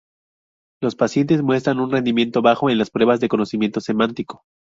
Los 0.81 0.95
pacientes 0.95 1.43
muestran 1.43 1.79
un 1.79 1.91
rendimiento 1.91 2.41
bajo 2.41 2.71
en 2.71 2.79
las 2.79 2.89
pruebas 2.89 3.19
de 3.19 3.29
conocimiento 3.29 3.81
semántico. 3.81 4.41